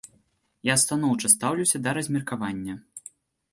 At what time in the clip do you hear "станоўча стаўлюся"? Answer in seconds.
0.83-1.83